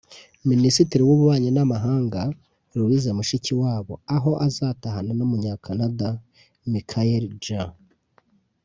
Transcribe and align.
Minisitiri 0.49 1.01
w’Ububanyi 1.05 1.49
n’amahanga 1.53 2.21
Louise 2.77 3.09
Mushikiwabo 3.17 3.93
aho 4.15 4.31
azahatana 4.45 5.09
n’Umunya-Canada 5.17 6.07
Michaëlle 6.71 7.31
Jean 7.43 7.71